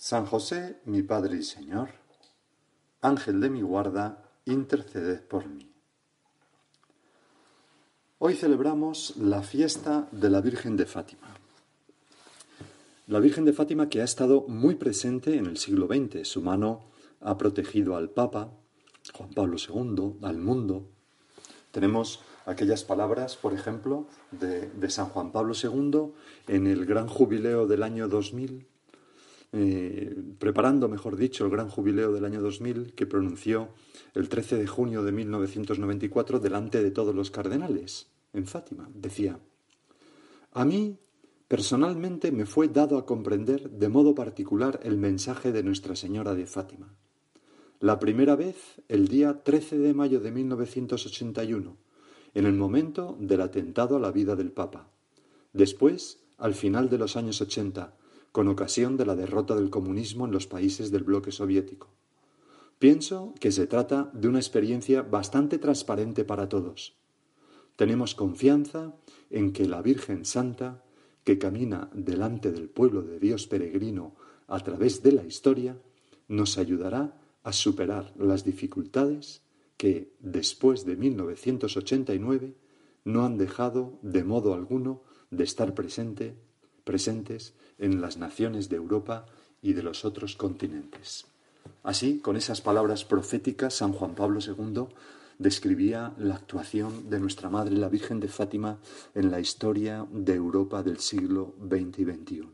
San 0.00 0.24
José, 0.24 0.80
mi 0.86 1.02
Padre 1.02 1.36
y 1.36 1.42
Señor, 1.42 1.90
Ángel 3.02 3.38
de 3.38 3.50
mi 3.50 3.60
guarda, 3.60 4.24
interceded 4.46 5.20
por 5.20 5.46
mí. 5.46 5.70
Hoy 8.18 8.34
celebramos 8.34 9.14
la 9.18 9.42
fiesta 9.42 10.08
de 10.10 10.30
la 10.30 10.40
Virgen 10.40 10.78
de 10.78 10.86
Fátima. 10.86 11.28
La 13.08 13.20
Virgen 13.20 13.44
de 13.44 13.52
Fátima 13.52 13.90
que 13.90 14.00
ha 14.00 14.04
estado 14.04 14.46
muy 14.48 14.76
presente 14.76 15.36
en 15.36 15.44
el 15.44 15.58
siglo 15.58 15.86
XX. 15.86 16.26
Su 16.26 16.40
mano 16.40 16.86
ha 17.20 17.36
protegido 17.36 17.94
al 17.94 18.08
Papa, 18.08 18.54
Juan 19.12 19.34
Pablo 19.34 19.58
II, 19.58 20.14
al 20.22 20.38
mundo. 20.38 20.88
Tenemos 21.72 22.20
aquellas 22.46 22.84
palabras, 22.84 23.36
por 23.36 23.52
ejemplo, 23.52 24.06
de, 24.30 24.70
de 24.70 24.88
San 24.88 25.08
Juan 25.08 25.30
Pablo 25.30 25.52
II 25.52 26.14
en 26.48 26.66
el 26.66 26.86
gran 26.86 27.06
jubileo 27.06 27.66
del 27.66 27.82
año 27.82 28.08
2000 28.08 28.66
eh, 29.52 30.14
preparando, 30.38 30.88
mejor 30.88 31.16
dicho, 31.16 31.44
el 31.44 31.50
gran 31.50 31.68
jubileo 31.68 32.12
del 32.12 32.24
año 32.24 32.40
2000 32.40 32.94
que 32.94 33.06
pronunció 33.06 33.70
el 34.14 34.28
13 34.28 34.56
de 34.56 34.66
junio 34.66 35.02
de 35.02 35.12
1994 35.12 36.38
delante 36.38 36.82
de 36.82 36.90
todos 36.90 37.14
los 37.14 37.30
cardenales 37.30 38.08
en 38.32 38.46
Fátima. 38.46 38.88
Decía, 38.94 39.40
a 40.52 40.64
mí 40.64 40.98
personalmente 41.48 42.30
me 42.30 42.46
fue 42.46 42.68
dado 42.68 42.96
a 42.96 43.06
comprender 43.06 43.70
de 43.70 43.88
modo 43.88 44.14
particular 44.14 44.78
el 44.84 44.96
mensaje 44.96 45.50
de 45.50 45.64
Nuestra 45.64 45.96
Señora 45.96 46.34
de 46.34 46.46
Fátima. 46.46 46.94
La 47.80 47.98
primera 47.98 48.36
vez, 48.36 48.80
el 48.88 49.08
día 49.08 49.42
13 49.42 49.78
de 49.78 49.94
mayo 49.94 50.20
de 50.20 50.30
1981, 50.30 51.76
en 52.34 52.46
el 52.46 52.52
momento 52.52 53.16
del 53.18 53.40
atentado 53.40 53.96
a 53.96 54.00
la 54.00 54.12
vida 54.12 54.36
del 54.36 54.52
Papa. 54.52 54.90
Después, 55.52 56.20
al 56.38 56.54
final 56.54 56.88
de 56.88 56.98
los 56.98 57.16
años 57.16 57.40
80, 57.40 57.96
con 58.32 58.48
ocasión 58.48 58.96
de 58.96 59.06
la 59.06 59.16
derrota 59.16 59.54
del 59.54 59.70
comunismo 59.70 60.26
en 60.26 60.32
los 60.32 60.46
países 60.46 60.90
del 60.90 61.04
bloque 61.04 61.32
soviético. 61.32 61.88
Pienso 62.78 63.34
que 63.40 63.52
se 63.52 63.66
trata 63.66 64.10
de 64.14 64.28
una 64.28 64.38
experiencia 64.38 65.02
bastante 65.02 65.58
transparente 65.58 66.24
para 66.24 66.48
todos. 66.48 66.94
Tenemos 67.76 68.14
confianza 68.14 68.94
en 69.30 69.52
que 69.52 69.66
la 69.66 69.82
Virgen 69.82 70.24
Santa, 70.24 70.82
que 71.24 71.38
camina 71.38 71.90
delante 71.92 72.52
del 72.52 72.68
pueblo 72.68 73.02
de 73.02 73.18
Dios 73.18 73.46
peregrino 73.46 74.14
a 74.48 74.60
través 74.60 75.02
de 75.02 75.12
la 75.12 75.24
historia, 75.24 75.76
nos 76.28 76.58
ayudará 76.58 77.18
a 77.42 77.52
superar 77.52 78.14
las 78.16 78.44
dificultades 78.44 79.42
que, 79.76 80.14
después 80.20 80.84
de 80.84 80.96
1989, 80.96 82.54
no 83.04 83.24
han 83.24 83.38
dejado 83.38 83.98
de 84.02 84.24
modo 84.24 84.54
alguno 84.54 85.02
de 85.30 85.44
estar 85.44 85.74
presente, 85.74 86.36
presentes 86.84 87.54
en 87.80 88.00
las 88.00 88.16
naciones 88.16 88.68
de 88.68 88.76
Europa 88.76 89.26
y 89.60 89.72
de 89.72 89.82
los 89.82 90.04
otros 90.04 90.36
continentes. 90.36 91.26
Así, 91.82 92.20
con 92.20 92.36
esas 92.36 92.60
palabras 92.60 93.04
proféticas, 93.04 93.74
San 93.74 93.92
Juan 93.92 94.14
Pablo 94.14 94.38
II 94.40 94.86
describía 95.38 96.12
la 96.18 96.36
actuación 96.36 97.08
de 97.08 97.18
nuestra 97.18 97.48
Madre 97.48 97.74
la 97.74 97.88
Virgen 97.88 98.20
de 98.20 98.28
Fátima 98.28 98.78
en 99.14 99.30
la 99.30 99.40
historia 99.40 100.06
de 100.12 100.34
Europa 100.34 100.82
del 100.82 100.98
siglo 100.98 101.54
XX 101.58 101.98
y 101.98 102.04
XXI. 102.04 102.48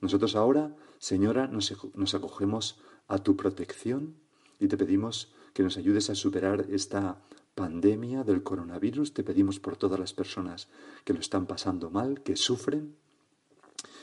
Nosotros 0.00 0.36
ahora, 0.36 0.74
Señora, 0.98 1.48
nos, 1.48 2.14
acogemos 2.14 2.78
a 3.08 3.18
tu 3.18 3.36
protección 3.36 4.14
y 4.60 4.68
te 4.68 4.76
pedimos 4.76 5.32
que 5.52 5.62
nos 5.62 5.76
ayudes 5.76 6.08
a 6.08 6.14
superar 6.14 6.66
esta 6.70 7.20
pandemia 7.54 8.22
del 8.22 8.42
coronavirus. 8.42 9.12
Te 9.12 9.24
pedimos 9.24 9.58
por 9.58 9.76
todas 9.76 9.98
las 9.98 10.12
personas 10.12 10.68
que 11.04 11.12
lo 11.12 11.20
están 11.20 11.46
pasando 11.46 11.90
mal, 11.90 12.22
que 12.22 12.36
sufren, 12.36 12.94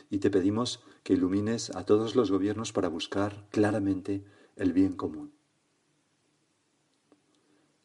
y 0.10 0.20
te 0.20 0.30
pedimos 0.30 0.84
que 1.04 1.14
ilumines 1.14 1.76
a 1.76 1.86
todos 1.86 2.16
los 2.16 2.32
gobiernos 2.32 2.72
para 2.74 2.90
buscar 2.90 3.48
claramente 3.50 4.24
el 4.56 4.74
bien 4.74 4.94
común. 4.94 5.34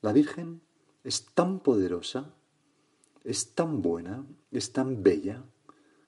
La 0.00 0.12
Virgen 0.12 0.62
es 1.04 1.26
tan 1.26 1.60
poderosa, 1.60 2.34
es 3.24 3.54
tan 3.54 3.82
buena, 3.82 4.24
es 4.50 4.72
tan 4.72 5.02
bella, 5.02 5.44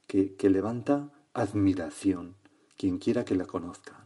que, 0.06 0.36
levanta 0.50 1.10
admiración 1.32 2.36
quien 2.76 2.98
quiera 2.98 3.25
que 3.25 3.34
la 3.34 3.46
conozca. 3.46 4.04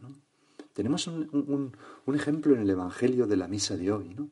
Tenemos 0.73 1.07
un, 1.07 1.75
un, 2.05 2.15
ejemplo 2.15 2.55
en 2.55 2.61
el 2.61 2.69
Evangelio 2.69 3.27
de 3.27 3.37
la 3.37 3.47
misa 3.47 3.77
de 3.77 3.91
hoy. 3.91 4.13
¿no? 4.15 4.29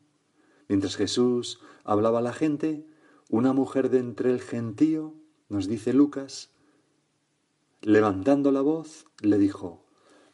Mientras 0.68 0.96
Jesús 0.96 1.60
hablaba 1.84 2.20
a 2.20 2.24
la 2.24 2.34
gente, 2.34 2.88
una 3.30 3.54
mujer 3.54 3.90
de 3.90 4.00
entre 4.00 4.32
el 4.32 4.42
gentío, 4.42 5.14
nos 5.50 5.68
dice 5.68 5.94
Lucas, 5.94 6.52
levantando 7.82 8.52
la 8.52 8.62
voz, 8.62 9.06
le 9.22 9.38
dijo, 9.38 9.86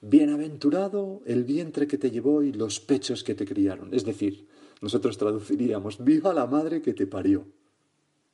Bienaventurado 0.05 1.21
el 1.25 1.45
vientre 1.45 1.87
que 1.87 1.97
te 1.97 2.11
llevó 2.11 2.43
y 2.43 2.51
los 2.51 2.81
pechos 2.81 3.23
que 3.23 3.35
te 3.35 3.45
criaron. 3.45 3.93
Es 3.93 4.03
decir, 4.03 4.47
nosotros 4.81 5.17
traduciríamos, 5.17 6.03
viva 6.03 6.33
la 6.33 6.45
madre 6.45 6.81
que 6.81 6.93
te 6.93 7.07
parió. 7.07 7.47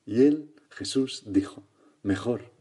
Y 0.04 0.24
él, 0.24 0.56
Jesús, 0.72 1.22
dijo, 1.28 1.64
mejor, 2.02 2.52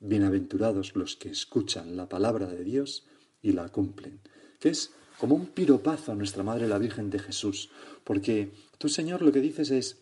bienaventurados 0.00 0.96
los 0.96 1.14
que 1.16 1.28
escuchan 1.28 1.94
la 1.94 2.08
palabra 2.08 2.46
de 2.46 2.64
Dios 2.64 3.04
y 3.42 3.52
la 3.52 3.68
cumplen. 3.68 4.20
Que 4.60 4.70
es 4.70 4.92
como 5.18 5.34
un 5.34 5.46
piropazo 5.46 6.12
a 6.12 6.14
nuestra 6.14 6.42
Madre 6.42 6.66
la 6.66 6.78
Virgen 6.78 7.10
de 7.10 7.18
Jesús, 7.18 7.68
porque 8.02 8.52
tú, 8.78 8.88
Señor, 8.88 9.20
lo 9.20 9.30
que 9.30 9.42
dices 9.42 9.70
es, 9.70 9.98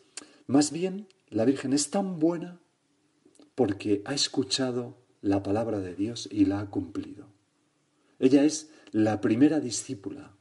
más 0.46 0.70
bien, 0.70 1.08
la 1.30 1.44
Virgen 1.44 1.72
es 1.72 1.90
tan 1.90 2.20
buena 2.20 2.60
porque 3.56 4.02
ha 4.04 4.14
escuchado 4.14 5.01
la 5.22 5.42
palabra 5.42 5.80
de 5.80 5.94
Dios 5.94 6.28
y 6.30 6.44
la 6.44 6.60
ha 6.60 6.66
cumplido. 6.66 7.26
Ella 8.18 8.44
es 8.44 8.70
la 8.90 9.20
primera 9.20 9.60
discípula. 9.60 10.36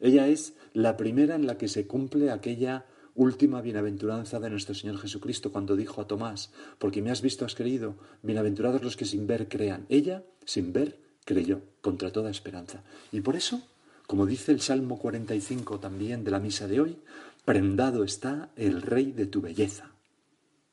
Ella 0.00 0.26
es 0.26 0.54
la 0.72 0.96
primera 0.96 1.36
en 1.36 1.46
la 1.46 1.56
que 1.56 1.68
se 1.68 1.86
cumple 1.86 2.30
aquella 2.30 2.86
última 3.14 3.62
bienaventuranza 3.62 4.40
de 4.40 4.50
nuestro 4.50 4.74
Señor 4.74 4.98
Jesucristo 4.98 5.50
cuando 5.52 5.76
dijo 5.76 6.00
a 6.00 6.06
Tomás, 6.06 6.52
porque 6.78 7.00
me 7.00 7.10
has 7.10 7.22
visto, 7.22 7.44
has 7.44 7.54
creído, 7.54 7.96
bienaventurados 8.22 8.82
los 8.82 8.96
que 8.96 9.06
sin 9.06 9.26
ver 9.26 9.48
crean. 9.48 9.86
Ella, 9.88 10.24
sin 10.44 10.72
ver, 10.72 11.00
creyó, 11.24 11.62
contra 11.80 12.12
toda 12.12 12.30
esperanza. 12.30 12.82
Y 13.12 13.20
por 13.22 13.36
eso, 13.36 13.62
como 14.06 14.26
dice 14.26 14.52
el 14.52 14.60
Salmo 14.60 14.98
45 14.98 15.80
también 15.80 16.24
de 16.24 16.30
la 16.30 16.40
misa 16.40 16.68
de 16.68 16.80
hoy, 16.80 16.98
prendado 17.44 18.04
está 18.04 18.50
el 18.56 18.82
rey 18.82 19.12
de 19.12 19.26
tu 19.26 19.40
belleza. 19.40 19.92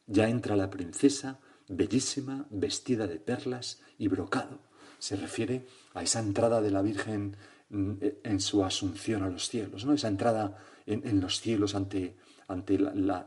Ya 0.07 0.27
entra 0.27 0.57
la 0.57 0.69
princesa 0.69 1.39
bellísima, 1.75 2.45
vestida 2.49 3.07
de 3.07 3.17
perlas 3.17 3.81
y 3.97 4.07
brocado. 4.07 4.59
Se 4.99 5.15
refiere 5.15 5.67
a 5.93 6.03
esa 6.03 6.19
entrada 6.19 6.61
de 6.61 6.71
la 6.71 6.81
Virgen 6.81 7.35
mm, 7.69 7.93
en 8.23 8.39
su 8.39 8.63
asunción 8.63 9.23
a 9.23 9.29
los 9.29 9.49
cielos, 9.49 9.85
¿no? 9.85 9.93
Esa 9.93 10.07
entrada 10.07 10.57
en, 10.85 11.19
los 11.19 11.39
cielos 11.39 11.75
ante, 11.75 12.15
ante 12.47 12.77
la, 12.79 13.25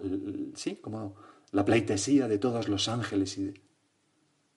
sí, 0.54 0.76
como 0.76 1.16
la 1.52 1.64
pleitesía 1.64 2.28
de 2.28 2.38
todos 2.38 2.68
los 2.68 2.88
ángeles. 2.88 3.38
Y 3.38 3.54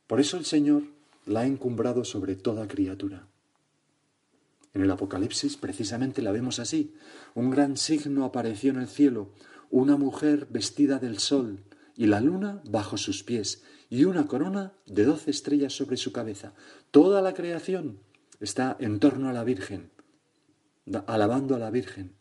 Por 0.07 0.19
eso 0.19 0.37
el 0.37 0.45
Señor 0.45 0.83
la 1.25 1.41
ha 1.41 1.45
encumbrado 1.45 2.03
sobre 2.03 2.35
toda 2.35 2.67
criatura. 2.67 3.27
En 4.73 4.81
el 4.81 4.91
Apocalipsis 4.91 5.57
precisamente 5.57 6.21
la 6.21 6.31
vemos 6.31 6.59
así. 6.59 6.93
Un 7.35 7.49
gran 7.49 7.77
signo 7.77 8.25
apareció 8.25 8.71
en 8.71 8.77
el 8.77 8.87
cielo, 8.87 9.31
una 9.69 9.97
mujer 9.97 10.47
vestida 10.49 10.99
del 10.99 11.19
sol, 11.19 11.63
y 11.95 12.05
la 12.05 12.21
luna 12.21 12.61
bajo 12.69 12.97
sus 12.97 13.23
pies, 13.23 13.63
y 13.89 14.05
una 14.05 14.27
corona 14.27 14.73
de 14.85 15.03
doce 15.03 15.31
estrellas 15.31 15.73
sobre 15.73 15.97
su 15.97 16.11
cabeza. 16.11 16.53
Toda 16.91 17.21
la 17.21 17.33
creación 17.33 17.99
está 18.39 18.77
en 18.79 18.99
torno 18.99 19.29
a 19.29 19.33
la 19.33 19.43
Virgen, 19.43 19.89
alabando 21.07 21.55
a 21.55 21.59
la 21.59 21.71
Virgen. 21.71 22.13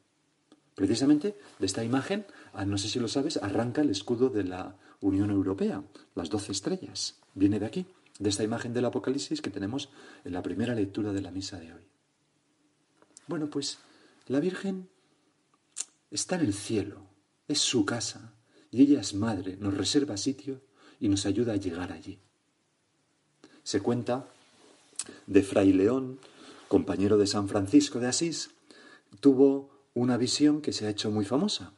Precisamente 0.75 1.37
de 1.59 1.67
esta 1.67 1.85
imagen, 1.85 2.27
ah, 2.53 2.65
no 2.65 2.79
sé 2.79 2.89
si 2.89 3.01
lo 3.01 3.09
sabes, 3.09 3.37
arranca 3.37 3.83
el 3.83 3.91
escudo 3.91 4.31
de 4.31 4.45
la 4.45 4.77
Unión 5.01 5.31
Europea, 5.31 5.83
las 6.15 6.31
doce 6.31 6.53
estrellas. 6.53 7.17
Viene 7.35 7.59
de 7.59 7.67
aquí, 7.67 7.87
de 8.19 8.29
esta 8.29 8.45
imagen 8.45 8.73
del 8.73 8.85
Apocalipsis 8.85 9.43
que 9.43 9.51
tenemos 9.51 9.91
en 10.25 10.33
la 10.33 10.43
primera 10.43 10.75
lectura 10.75 11.13
de 11.13 11.21
la 11.21 11.31
misa 11.31 11.59
de 11.59 11.73
hoy. 11.73 11.83
Bueno, 13.27 13.51
pues 13.51 13.79
la 14.27 14.41
Virgen 14.41 14.89
está 16.11 16.37
en 16.37 16.43
el 16.43 16.55
cielo, 16.55 17.03
es 17.47 17.59
su 17.59 17.85
casa, 17.85 18.33
y 18.71 18.83
ella 18.83 19.01
es 19.01 19.15
madre, 19.15 19.57
nos 19.57 19.77
reserva 19.77 20.17
sitio 20.17 20.63
y 21.01 21.09
nos 21.09 21.27
ayuda 21.27 21.55
a 21.55 21.57
llegar 21.57 21.93
allí. 21.93 22.19
Se 23.63 23.81
cuenta 23.81 24.29
de 25.27 25.43
Fray 25.43 25.73
León, 25.73 26.19
compañero 26.69 27.19
de 27.19 27.27
San 27.27 27.49
Francisco 27.49 28.01
de 28.01 28.09
Asís, 28.09 28.51
tuvo 29.21 29.71
una 29.95 30.17
visión 30.17 30.61
que 30.61 30.73
se 30.73 30.87
ha 30.87 30.91
hecho 30.91 31.11
muy 31.11 31.25
famosa. 31.25 31.73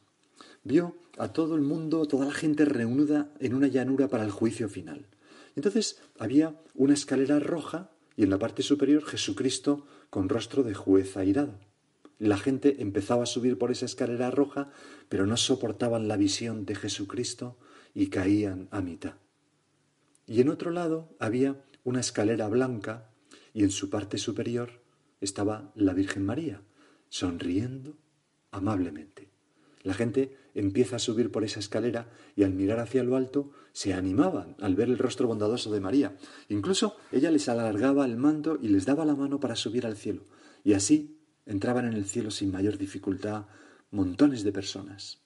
Vio 0.63 0.95
a 1.17 1.29
todo 1.29 1.55
el 1.55 1.61
mundo, 1.61 2.05
toda 2.05 2.25
la 2.25 2.33
gente 2.33 2.65
reunida 2.65 3.31
en 3.39 3.53
una 3.53 3.67
llanura 3.67 4.07
para 4.07 4.23
el 4.23 4.31
juicio 4.31 4.69
final. 4.69 5.07
Entonces 5.55 5.99
había 6.17 6.55
una 6.75 6.93
escalera 6.93 7.39
roja 7.39 7.89
y 8.15 8.23
en 8.23 8.29
la 8.29 8.39
parte 8.39 8.63
superior 8.63 9.03
Jesucristo 9.03 9.85
con 10.09 10.29
rostro 10.29 10.63
de 10.63 10.73
juez 10.73 11.17
airado. 11.17 11.59
La 12.19 12.37
gente 12.37 12.81
empezaba 12.81 13.23
a 13.23 13.27
subir 13.27 13.57
por 13.57 13.71
esa 13.71 13.85
escalera 13.85 14.29
roja, 14.29 14.69
pero 15.09 15.25
no 15.25 15.37
soportaban 15.37 16.07
la 16.07 16.17
visión 16.17 16.65
de 16.65 16.75
Jesucristo 16.75 17.57
y 17.93 18.07
caían 18.07 18.67
a 18.71 18.81
mitad. 18.81 19.15
Y 20.25 20.41
en 20.41 20.49
otro 20.49 20.71
lado 20.71 21.15
había 21.19 21.63
una 21.83 21.99
escalera 21.99 22.47
blanca 22.47 23.09
y 23.53 23.63
en 23.63 23.71
su 23.71 23.89
parte 23.89 24.17
superior 24.17 24.81
estaba 25.19 25.71
la 25.75 25.93
Virgen 25.93 26.25
María, 26.25 26.61
sonriendo 27.09 27.97
amablemente. 28.51 29.29
La 29.83 29.93
gente 29.93 30.37
empieza 30.53 30.97
a 30.97 30.99
subir 30.99 31.31
por 31.31 31.43
esa 31.43 31.59
escalera 31.59 32.09
y 32.35 32.43
al 32.43 32.53
mirar 32.53 32.79
hacia 32.79 33.03
lo 33.03 33.15
alto 33.15 33.51
se 33.73 33.93
animaban 33.93 34.55
al 34.59 34.75
ver 34.75 34.89
el 34.89 34.97
rostro 34.97 35.27
bondadoso 35.27 35.71
de 35.71 35.79
María. 35.79 36.17
Incluso 36.49 36.97
ella 37.11 37.31
les 37.31 37.49
alargaba 37.49 38.05
el 38.05 38.17
manto 38.17 38.59
y 38.61 38.67
les 38.67 38.85
daba 38.85 39.05
la 39.05 39.15
mano 39.15 39.39
para 39.39 39.55
subir 39.55 39.85
al 39.85 39.97
cielo. 39.97 40.25
Y 40.63 40.73
así 40.73 41.19
entraban 41.45 41.85
en 41.87 41.93
el 41.93 42.05
cielo 42.05 42.29
sin 42.29 42.51
mayor 42.51 42.77
dificultad 42.77 43.45
montones 43.89 44.43
de 44.43 44.51
personas. 44.51 45.20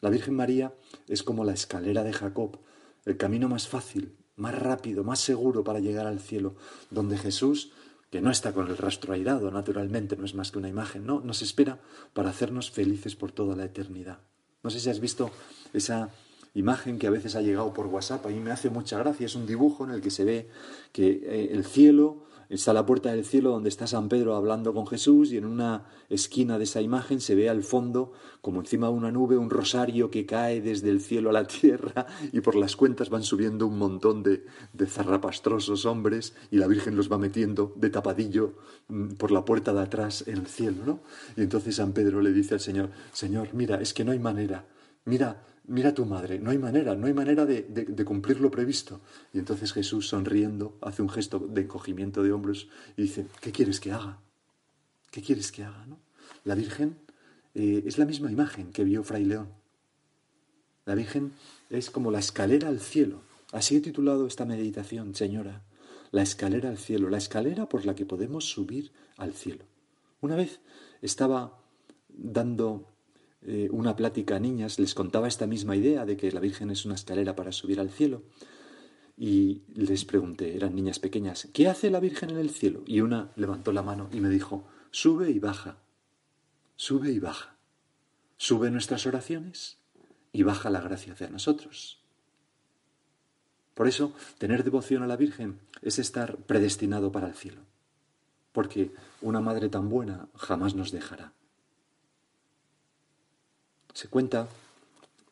La 0.00 0.10
Virgen 0.10 0.34
María 0.34 0.74
es 1.08 1.22
como 1.22 1.44
la 1.44 1.54
escalera 1.54 2.04
de 2.04 2.12
Jacob, 2.12 2.58
el 3.04 3.16
camino 3.16 3.48
más 3.48 3.68
fácil, 3.68 4.16
más 4.36 4.56
rápido, 4.56 5.02
más 5.02 5.20
seguro 5.20 5.64
para 5.64 5.80
llegar 5.80 6.06
al 6.06 6.20
cielo, 6.20 6.54
donde 6.90 7.18
Jesús, 7.18 7.72
que 8.10 8.20
no 8.20 8.30
está 8.30 8.52
con 8.52 8.68
el 8.68 8.76
rastro 8.76 9.12
airado, 9.12 9.50
naturalmente, 9.50 10.16
no 10.16 10.24
es 10.24 10.34
más 10.34 10.52
que 10.52 10.58
una 10.58 10.68
imagen, 10.68 11.04
no, 11.04 11.20
nos 11.20 11.42
espera 11.42 11.80
para 12.12 12.30
hacernos 12.30 12.70
felices 12.70 13.16
por 13.16 13.32
toda 13.32 13.56
la 13.56 13.64
eternidad. 13.64 14.20
No 14.62 14.70
sé 14.70 14.80
si 14.80 14.90
has 14.90 15.00
visto 15.00 15.30
esa 15.72 16.10
imagen 16.54 16.98
que 16.98 17.06
a 17.06 17.10
veces 17.10 17.34
ha 17.34 17.42
llegado 17.42 17.72
por 17.72 17.86
WhatsApp, 17.86 18.24
a 18.26 18.28
mí 18.30 18.40
me 18.40 18.50
hace 18.50 18.70
mucha 18.70 18.98
gracia, 18.98 19.26
es 19.26 19.34
un 19.34 19.46
dibujo 19.46 19.84
en 19.84 19.90
el 19.90 20.00
que 20.00 20.10
se 20.10 20.24
ve 20.24 20.48
que 20.92 21.08
eh, 21.24 21.50
el 21.52 21.64
cielo 21.64 22.27
Está 22.48 22.72
la 22.72 22.86
puerta 22.86 23.12
del 23.12 23.26
cielo 23.26 23.50
donde 23.50 23.68
está 23.68 23.86
San 23.86 24.08
Pedro 24.08 24.34
hablando 24.34 24.72
con 24.72 24.86
Jesús 24.86 25.32
y 25.32 25.36
en 25.36 25.44
una 25.44 25.84
esquina 26.08 26.56
de 26.56 26.64
esa 26.64 26.80
imagen 26.80 27.20
se 27.20 27.34
ve 27.34 27.50
al 27.50 27.62
fondo, 27.62 28.12
como 28.40 28.60
encima 28.60 28.86
de 28.86 28.94
una 28.94 29.12
nube, 29.12 29.36
un 29.36 29.50
rosario 29.50 30.10
que 30.10 30.24
cae 30.24 30.62
desde 30.62 30.88
el 30.88 31.02
cielo 31.02 31.28
a 31.28 31.34
la 31.34 31.44
tierra 31.46 32.06
y 32.32 32.40
por 32.40 32.54
las 32.54 32.74
cuentas 32.74 33.10
van 33.10 33.22
subiendo 33.22 33.66
un 33.66 33.76
montón 33.76 34.22
de, 34.22 34.46
de 34.72 34.86
zarrapastrosos 34.86 35.84
hombres 35.84 36.34
y 36.50 36.56
la 36.56 36.66
Virgen 36.66 36.96
los 36.96 37.12
va 37.12 37.18
metiendo 37.18 37.74
de 37.76 37.90
tapadillo 37.90 38.54
mm, 38.88 39.16
por 39.16 39.30
la 39.30 39.44
puerta 39.44 39.74
de 39.74 39.82
atrás 39.82 40.24
en 40.26 40.38
el 40.38 40.46
cielo, 40.46 40.84
¿no? 40.86 41.00
Y 41.36 41.42
entonces 41.42 41.76
San 41.76 41.92
Pedro 41.92 42.22
le 42.22 42.32
dice 42.32 42.54
al 42.54 42.60
Señor, 42.60 42.90
Señor, 43.12 43.48
mira, 43.52 43.78
es 43.80 43.92
que 43.92 44.04
no 44.04 44.12
hay 44.12 44.18
manera, 44.18 44.64
mira, 45.04 45.42
mira 45.68 45.94
tu 45.94 46.04
madre, 46.04 46.38
no 46.38 46.50
hay 46.50 46.58
manera, 46.58 46.94
no 46.94 47.06
hay 47.06 47.14
manera 47.14 47.46
de, 47.46 48.04
cumplir 48.04 48.40
lo 48.40 48.50
previsto. 48.50 49.00
Y 49.32 49.38
entonces 49.38 49.72
Jesús, 49.72 50.08
sonriendo, 50.08 50.78
hace 50.80 51.02
un 51.02 51.08
gesto 51.08 51.38
de 51.38 51.62
encogimiento 51.62 52.22
de 52.22 52.32
hombros 52.32 52.68
y 52.96 53.02
dice, 53.02 53.26
¿qué 53.40 53.52
quieres 53.52 53.78
que 53.78 53.92
haga? 53.92 54.18
¿Qué 55.10 55.22
quieres 55.22 55.52
que 55.52 55.64
haga? 55.64 55.86
¿no? 55.86 55.98
La 56.44 56.54
Virgen 56.54 56.98
eh, 57.54 57.84
es 57.86 57.98
la 57.98 58.06
misma 58.06 58.32
imagen 58.32 58.72
que 58.72 58.84
vio 58.84 59.04
Fray 59.04 59.24
León. 59.24 59.48
La 60.86 60.94
Virgen 60.94 61.32
es 61.70 61.90
como 61.90 62.10
la 62.10 62.18
escalera 62.18 62.68
al 62.68 62.80
cielo. 62.80 63.22
Así 63.52 63.76
he 63.76 63.80
titulado 63.80 64.26
esta 64.26 64.44
meditación, 64.44 65.14
señora. 65.14 65.62
La 66.10 66.22
escalera 66.22 66.70
al 66.70 66.78
cielo, 66.78 67.10
la 67.10 67.18
escalera 67.18 67.68
por 67.68 67.84
la 67.84 67.94
que 67.94 68.06
podemos 68.06 68.46
subir 68.46 68.92
al 69.18 69.34
cielo. 69.34 69.64
Una 70.20 70.36
vez 70.36 70.60
estaba 71.02 71.60
dando 72.08 72.86
eh, 73.42 73.68
una 73.70 73.96
plática 73.96 74.36
a 74.36 74.40
niñas, 74.40 74.78
les 74.78 74.94
contaba 74.94 75.28
esta 75.28 75.46
misma 75.46 75.76
idea 75.76 76.04
de 76.04 76.16
que 76.16 76.32
la 76.32 76.40
Virgen 76.40 76.70
es 76.70 76.84
una 76.84 76.94
escalera 76.94 77.36
para 77.36 77.52
subir 77.52 77.80
al 77.80 77.90
cielo. 77.90 78.22
Y 79.16 79.62
les 79.74 80.04
pregunté, 80.04 80.56
eran 80.56 80.74
niñas 80.74 80.98
pequeñas, 80.98 81.48
¿qué 81.52 81.68
hace 81.68 81.90
la 81.90 82.00
Virgen 82.00 82.30
en 82.30 82.38
el 82.38 82.50
cielo? 82.50 82.82
Y 82.86 83.00
una 83.00 83.32
levantó 83.36 83.72
la 83.72 83.82
mano 83.82 84.08
y 84.12 84.20
me 84.20 84.28
dijo, 84.28 84.68
sube 84.90 85.30
y 85.30 85.38
baja, 85.38 85.78
sube 86.76 87.10
y 87.10 87.18
baja. 87.18 87.56
Sube 88.40 88.70
nuestras 88.70 89.04
oraciones 89.04 89.78
y 90.32 90.44
baja 90.44 90.70
la 90.70 90.80
gracia 90.80 91.12
hacia 91.12 91.28
nosotros. 91.28 92.00
Por 93.74 93.88
eso, 93.88 94.12
tener 94.38 94.62
devoción 94.62 95.02
a 95.02 95.08
la 95.08 95.16
Virgen 95.16 95.60
es 95.82 95.98
estar 95.98 96.36
predestinado 96.36 97.10
para 97.10 97.26
el 97.26 97.34
cielo, 97.34 97.62
porque 98.52 98.92
una 99.20 99.40
madre 99.40 99.68
tan 99.68 99.88
buena 99.88 100.28
jamás 100.34 100.74
nos 100.76 100.92
dejará. 100.92 101.32
Se 103.98 104.06
cuenta 104.06 104.48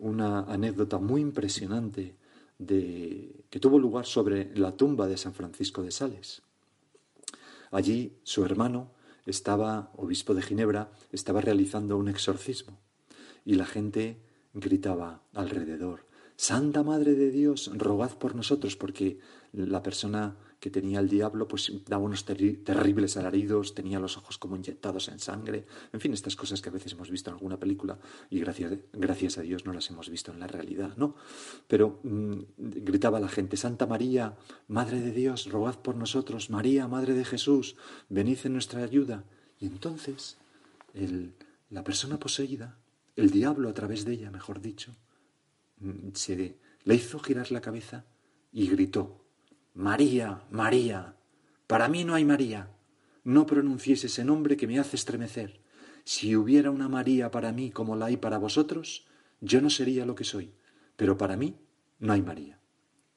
una 0.01 0.41
anécdota 0.41 0.99
muy 0.99 1.21
impresionante 1.21 2.17
de, 2.59 3.45
que 3.49 3.61
tuvo 3.61 3.79
lugar 3.79 4.07
sobre 4.07 4.51
la 4.59 4.73
tumba 4.73 5.07
de 5.07 5.17
San 5.17 5.35
Francisco 5.35 5.85
de 5.85 5.93
Sales. 5.93 6.43
Allí 7.71 8.15
su 8.25 8.45
hermano 8.45 8.91
estaba, 9.25 9.93
obispo 9.95 10.35
de 10.35 10.43
Ginebra, 10.43 10.91
estaba 11.13 11.41
realizando 11.41 11.97
un 11.97 12.09
exorcismo 12.09 12.77
y 13.45 13.55
la 13.55 13.67
gente 13.67 14.19
gritaba 14.53 15.23
alrededor, 15.33 16.05
Santa 16.35 16.83
Madre 16.83 17.15
de 17.15 17.31
Dios, 17.31 17.71
rogad 17.73 18.19
por 18.19 18.35
nosotros, 18.35 18.75
porque 18.75 19.21
la 19.53 19.85
persona 19.85 20.35
que 20.61 20.71
tenía 20.71 21.01
el 21.01 21.09
diablo, 21.09 21.47
pues 21.47 21.71
daba 21.87 22.03
unos 22.05 22.25
terribles 22.25 23.17
alaridos, 23.17 23.75
tenía 23.75 24.01
los 24.01 24.17
ojos 24.17 24.39
como 24.39 24.57
inyectados 24.57 25.09
en 25.09 25.19
sangre, 25.19 25.67
en 25.93 26.01
fin, 26.01 26.13
estas 26.13 26.37
cosas 26.37 26.63
que 26.63 26.69
a 26.69 26.73
veces 26.73 26.93
hemos 26.93 27.11
visto 27.11 27.31
en 27.31 27.35
alguna 27.35 27.59
película 27.59 27.99
y 28.31 28.41
gracias, 28.41 28.73
gracias 28.93 29.39
a 29.39 29.43
Dios 29.43 29.67
no 29.67 29.73
las 29.73 29.91
hemos 29.91 30.09
visto 30.09 30.33
en 30.33 30.41
la 30.41 30.47
realidad, 30.47 30.97
¿no? 30.97 31.15
Pero 31.69 32.01
mm, 32.03 32.39
gritaba 32.57 33.21
la 33.21 33.29
gente, 33.29 33.57
Santa 33.57 33.87
María, 33.87 34.37
Madre 34.69 35.01
de 35.01 35.13
Dios, 35.13 35.47
rogad 35.51 35.79
por 35.81 35.97
nosotros, 35.97 36.51
María, 36.51 36.89
Madre 36.89 37.15
de 37.15 37.25
Jesús, 37.25 37.77
venid 38.09 38.39
en 38.45 38.55
nuestra 38.55 38.83
ayuda. 38.83 39.25
Y 39.59 39.67
entonces 39.67 40.37
el, 40.95 41.35
la 41.71 41.85
persona 41.85 42.19
poseída, 42.19 42.79
el 43.15 43.31
diablo 43.31 43.69
a 43.69 43.75
través 43.75 44.05
de 44.05 44.13
ella, 44.13 44.31
mejor 44.31 44.61
dicho, 44.61 44.95
mm, 45.79 46.11
se 46.15 46.59
le 46.85 46.95
hizo 46.95 47.19
girar 47.19 47.51
la 47.53 47.61
cabeza 47.61 48.05
y 48.53 48.69
gritó, 48.69 49.26
María, 49.77 50.43
María, 50.51 51.17
para 51.67 51.89
mí 51.89 52.03
no 52.03 52.15
hay 52.15 52.25
María. 52.25 52.71
No 53.25 53.45
pronuncies 53.45 54.05
ese 54.05 54.25
nombre 54.25 54.57
que 54.57 54.67
me 54.67 54.79
hace 54.79 54.97
estremecer. 54.97 55.61
Si 56.03 56.35
hubiera 56.35 56.71
una 56.71 56.89
María 56.89 57.31
para 57.31 57.53
mí 57.53 57.71
como 57.71 57.95
la 57.95 58.07
hay 58.07 58.17
para 58.17 58.39
vosotros, 58.39 59.07
yo 59.43 59.61
no 59.61 59.69
sería 59.69 60.07
lo 60.07 60.15
que 60.15 60.25
soy, 60.25 60.55
pero 60.97 61.19
para 61.19 61.37
mí 61.37 61.57
no 61.99 62.15
hay 62.15 62.23
María. 62.23 62.59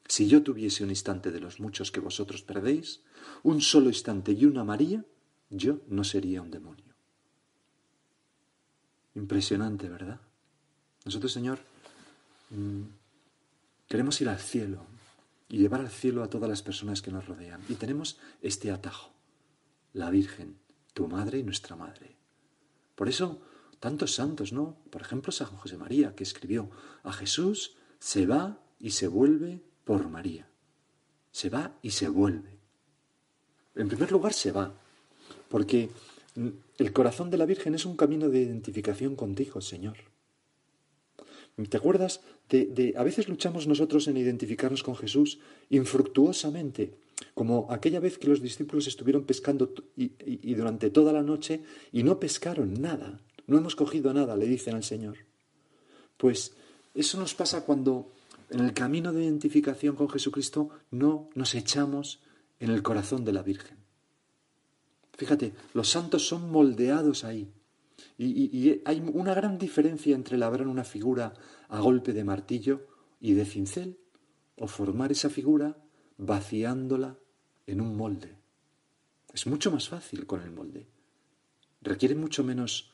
Si 0.06 0.28
yo 0.28 0.44
tuviese 0.44 0.84
un 0.84 0.90
instante 0.90 1.32
de 1.32 1.40
los 1.40 1.62
muchos 1.62 1.92
que 1.94 2.02
vosotros 2.02 2.42
perdéis, 2.42 3.04
un 3.42 3.62
solo 3.62 3.88
instante 3.88 4.34
y 4.34 4.44
una 4.44 4.66
María, 4.66 5.06
yo 5.50 5.80
no 5.88 6.04
sería 6.04 6.42
un 6.42 6.52
demonio. 6.52 6.94
Impresionante, 9.16 9.88
¿verdad? 9.88 10.20
Nosotros, 11.06 11.32
Señor, 11.32 11.60
mm, 12.50 12.82
queremos 13.88 14.20
ir 14.20 14.28
al 14.28 14.40
cielo, 14.40 14.86
y 15.50 15.58
llevar 15.58 15.82
al 15.82 15.90
cielo 15.90 16.24
a 16.24 16.30
todas 16.30 16.50
las 16.50 16.62
personas 16.62 17.02
que 17.02 17.12
nos 17.12 17.28
rodean. 17.28 17.62
Y 17.68 17.74
tenemos 17.74 18.18
este 18.42 18.72
atajo, 18.72 19.12
la 19.94 20.10
Virgen, 20.12 20.58
tu 20.94 21.08
madre 21.08 21.40
y 21.40 21.44
nuestra 21.44 21.76
madre. 21.76 22.16
Por 22.96 23.10
eso, 23.10 23.42
tantos 23.80 24.14
santos, 24.14 24.54
¿no? 24.54 24.78
Por 24.92 25.02
ejemplo, 25.02 25.32
San 25.32 25.48
José 25.48 25.78
María, 25.78 26.16
que 26.16 26.24
escribió, 26.24 26.70
a 27.04 27.12
Jesús 27.12 27.76
se 28.00 28.26
va 28.26 28.62
y 28.80 28.92
se 28.92 29.08
vuelve 29.08 29.62
por 29.84 30.08
María. 30.08 30.48
Se 31.32 31.50
va 31.50 31.78
y 31.82 31.92
se 31.92 32.08
vuelve. 32.08 32.60
En 33.76 33.88
primer 33.88 34.12
lugar, 34.12 34.34
se 34.34 34.52
va, 34.52 34.74
porque 35.50 35.90
el 36.78 36.94
corazón 36.94 37.30
de 37.30 37.38
la 37.38 37.46
Virgen 37.46 37.76
es 37.76 37.86
un 37.86 37.98
camino 37.98 38.30
de 38.30 38.42
identificación 38.42 39.16
contigo, 39.16 39.62
Señor. 39.62 39.98
¿Te 41.68 41.78
acuerdas 41.78 42.22
de, 42.50 42.94
a 42.96 43.04
veces 43.04 43.28
luchamos 43.28 43.68
nosotros 43.68 44.08
en 44.08 44.18
identificarnos 44.18 44.84
con 44.84 44.96
Jesús 44.96 45.40
infructuosamente 45.70 46.94
como 47.34 47.68
aquella 47.70 48.00
vez 48.00 48.18
que 48.18 48.28
los 48.28 48.42
discípulos 48.42 48.88
estuvieron 48.88 49.26
pescando 49.26 49.74
y, 49.98 50.54
durante 50.54 50.90
toda 50.90 51.12
la 51.12 51.22
noche 51.22 51.64
y 51.92 52.04
no 52.04 52.20
pescaron 52.20 52.82
nada, 52.82 53.20
no 53.48 53.58
hemos 53.58 53.76
cogido 53.76 54.14
nada, 54.14 54.38
le 54.38 54.48
dicen 54.48 54.76
al 54.76 54.84
Señor. 54.84 55.18
Pues 56.16 56.54
eso 56.94 57.20
nos 57.20 57.34
pasa 57.34 57.66
cuando 57.66 58.12
en 58.50 58.62
el 58.62 58.74
camino 58.74 59.12
de 59.12 59.24
identificación 59.24 59.96
con 59.96 60.10
Jesucristo 60.10 60.70
no 60.92 61.30
nos 61.36 61.56
echamos 61.56 62.20
en 62.60 62.72
el 62.72 62.82
corazón 62.84 63.26
de 63.26 63.34
la 63.34 63.44
Virgen. 63.44 63.78
Fíjate, 65.18 65.54
los 65.74 65.90
santos 65.90 66.26
son 66.26 66.50
moldeados 66.50 67.26
ahí. 67.26 67.52
Y, 68.22 68.82
hay 68.84 69.00
una 69.14 69.34
gran 69.34 69.58
diferencia 69.58 70.14
entre 70.14 70.38
labrar 70.38 70.68
una 70.68 70.84
figura 70.84 71.34
a 71.70 71.80
golpe 71.80 72.12
de 72.12 72.26
martillo 72.26 72.86
y 73.22 73.34
de 73.34 73.46
cincel 73.46 73.98
o 74.58 74.68
formar 74.68 75.14
esa 75.14 75.30
figura 75.30 75.78
vaciándola 76.18 77.18
en 77.66 77.80
un 77.80 77.96
molde. 77.96 78.36
Es 79.34 79.48
mucho 79.48 79.72
más 79.72 79.88
fácil 79.88 80.26
con 80.26 80.42
el 80.42 80.52
molde. 80.52 80.90
Requiere 81.82 82.14
mucho 82.14 82.44
menos 82.44 82.94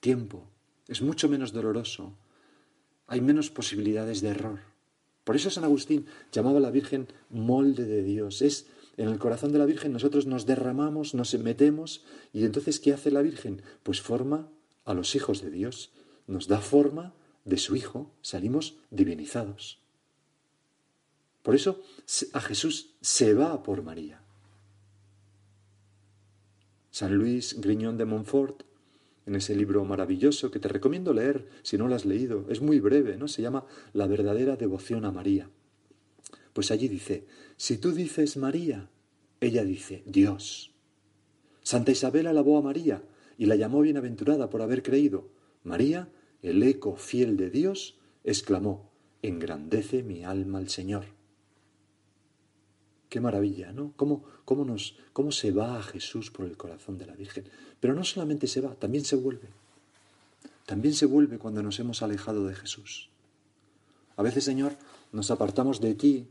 tiempo, 0.00 0.48
es 0.88 1.02
mucho 1.02 1.28
menos 1.28 1.52
doloroso, 1.52 2.16
hay 3.06 3.20
menos 3.20 3.50
posibilidades 3.50 4.22
de 4.22 4.28
error. 4.28 4.60
Por 5.24 5.36
eso 5.36 5.50
San 5.50 5.64
Agustín 5.64 6.06
llamaba 6.32 6.56
a 6.56 6.62
la 6.62 6.70
Virgen 6.70 7.08
molde 7.28 7.84
de 7.84 8.02
Dios. 8.02 8.40
Es 8.40 8.68
en 8.96 9.08
el 9.08 9.18
corazón 9.18 9.52
de 9.52 9.58
la 9.58 9.66
Virgen 9.66 9.92
nosotros 9.92 10.24
nos 10.24 10.46
derramamos, 10.46 11.12
nos 11.14 11.34
metemos 11.38 12.06
y 12.32 12.46
entonces 12.46 12.80
¿qué 12.80 12.94
hace 12.94 13.10
la 13.10 13.20
Virgen? 13.20 13.60
Pues 13.82 14.00
forma 14.00 14.48
a 14.84 14.94
los 14.94 15.14
hijos 15.14 15.42
de 15.42 15.50
Dios, 15.50 15.92
nos 16.26 16.48
da 16.48 16.60
forma 16.60 17.14
de 17.44 17.58
su 17.58 17.76
Hijo, 17.76 18.10
salimos 18.22 18.76
divinizados. 18.90 19.80
Por 21.42 21.54
eso 21.56 21.82
a 22.32 22.40
Jesús 22.40 22.94
se 23.00 23.34
va 23.34 23.62
por 23.62 23.82
María. 23.82 24.22
San 26.90 27.14
Luis 27.14 27.60
Griñón 27.60 27.96
de 27.96 28.04
Montfort, 28.04 28.62
en 29.26 29.36
ese 29.36 29.56
libro 29.56 29.84
maravilloso 29.84 30.50
que 30.50 30.58
te 30.58 30.68
recomiendo 30.68 31.12
leer 31.12 31.48
si 31.62 31.78
no 31.78 31.88
lo 31.88 31.94
has 31.94 32.04
leído, 32.04 32.46
es 32.48 32.60
muy 32.60 32.80
breve, 32.80 33.16
¿no? 33.16 33.28
Se 33.28 33.42
llama 33.42 33.64
La 33.92 34.06
verdadera 34.06 34.56
devoción 34.56 35.04
a 35.04 35.12
María. 35.12 35.48
Pues 36.52 36.70
allí 36.70 36.88
dice, 36.88 37.26
si 37.56 37.78
tú 37.78 37.92
dices 37.92 38.36
María, 38.36 38.90
ella 39.40 39.64
dice 39.64 40.02
Dios. 40.06 40.72
Santa 41.62 41.92
Isabel 41.92 42.26
alabó 42.26 42.58
a 42.58 42.62
María 42.62 43.02
y 43.42 43.46
la 43.46 43.56
llamó 43.56 43.80
bienaventurada 43.80 44.48
por 44.50 44.62
haber 44.62 44.84
creído. 44.84 45.26
María, 45.64 46.08
el 46.42 46.62
eco 46.62 46.94
fiel 46.94 47.36
de 47.36 47.50
Dios, 47.50 47.96
exclamó, 48.22 48.88
engrandece 49.20 50.04
mi 50.04 50.22
alma 50.22 50.58
al 50.58 50.68
Señor. 50.68 51.06
Qué 53.08 53.18
maravilla, 53.18 53.72
¿no? 53.72 53.94
¿Cómo, 53.96 54.22
cómo, 54.44 54.64
nos, 54.64 54.96
¿Cómo 55.12 55.32
se 55.32 55.50
va 55.50 55.76
a 55.76 55.82
Jesús 55.82 56.30
por 56.30 56.46
el 56.46 56.56
corazón 56.56 56.98
de 56.98 57.06
la 57.06 57.16
Virgen? 57.16 57.42
Pero 57.80 57.94
no 57.94 58.04
solamente 58.04 58.46
se 58.46 58.60
va, 58.60 58.76
también 58.76 59.04
se 59.04 59.16
vuelve. 59.16 59.48
También 60.64 60.94
se 60.94 61.06
vuelve 61.06 61.38
cuando 61.38 61.64
nos 61.64 61.80
hemos 61.80 62.00
alejado 62.00 62.46
de 62.46 62.54
Jesús. 62.54 63.10
A 64.16 64.22
veces, 64.22 64.44
Señor, 64.44 64.76
nos 65.10 65.32
apartamos 65.32 65.80
de 65.80 65.96
ti 65.96 66.28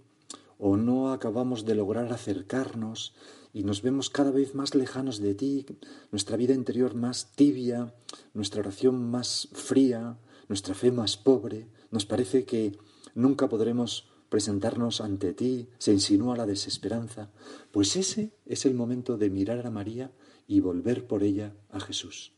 o 0.60 0.78
no 0.78 1.12
acabamos 1.12 1.66
de 1.66 1.76
lograr 1.76 2.14
acercarnos 2.14 3.14
y 3.54 3.64
nos 3.64 3.82
vemos 3.82 4.10
cada 4.10 4.32
vez 4.32 4.56
más 4.56 4.76
lejanos 4.76 5.20
de 5.20 5.36
ti, 5.36 5.66
nuestra 6.12 6.38
vida 6.38 6.54
interior 6.54 6.96
más 6.96 7.34
tibia, 7.36 7.94
nuestra 8.34 8.62
oración 8.62 9.10
más 9.10 9.50
fría, 9.54 10.18
nuestra 10.48 10.74
fe 10.74 10.92
más 10.92 11.18
pobre, 11.18 11.68
nos 11.92 12.06
parece 12.06 12.46
que 12.46 12.78
nunca 13.16 13.50
podremos 13.50 14.10
presentarnos 14.30 15.02
ante 15.02 15.34
ti, 15.34 15.68
se 15.78 15.92
insinúa 15.92 16.38
la 16.38 16.46
desesperanza, 16.46 17.32
pues 17.72 17.98
ese 17.98 18.32
es 18.46 18.66
el 18.66 18.74
momento 18.74 19.18
de 19.18 19.30
mirar 19.30 19.66
a 19.68 19.72
María 19.72 20.12
y 20.48 20.62
volver 20.62 21.06
por 21.06 21.24
ella 21.24 21.54
a 21.70 21.82
Jesús. 21.82 22.34